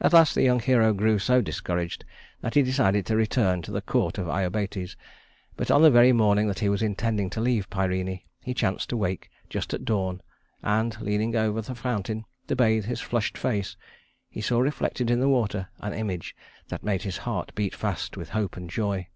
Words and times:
At 0.00 0.12
last 0.14 0.34
the 0.34 0.42
young 0.42 0.58
hero 0.58 0.92
grew 0.92 1.20
so 1.20 1.40
discouraged 1.40 2.04
that 2.40 2.54
he 2.54 2.62
decided 2.64 3.06
to 3.06 3.14
return 3.14 3.62
to 3.62 3.70
the 3.70 3.80
court 3.80 4.18
of 4.18 4.26
Iobates; 4.26 4.96
but 5.56 5.70
on 5.70 5.80
the 5.82 5.92
very 5.92 6.10
morning 6.10 6.48
that 6.48 6.58
he 6.58 6.68
was 6.68 6.82
intending 6.82 7.30
to 7.30 7.40
leave 7.40 7.70
Pirene, 7.70 8.20
he 8.42 8.52
chanced 8.52 8.88
to 8.88 8.96
wake 8.96 9.30
just 9.48 9.72
at 9.72 9.84
dawn, 9.84 10.22
and, 10.60 11.00
leaning 11.00 11.36
over 11.36 11.62
the 11.62 11.76
fountain 11.76 12.24
to 12.48 12.56
bathe 12.56 12.86
his 12.86 12.98
flushed 13.00 13.38
face 13.38 13.76
he 14.28 14.40
saw 14.40 14.58
reflected 14.58 15.08
in 15.08 15.20
the 15.20 15.28
water 15.28 15.68
an 15.78 15.92
image 15.92 16.34
that 16.66 16.82
made 16.82 17.02
his 17.02 17.18
heart 17.18 17.54
beat 17.54 17.76
fast 17.76 18.16
with 18.16 18.30
hope 18.30 18.56
and 18.56 18.70
joy. 18.70 19.06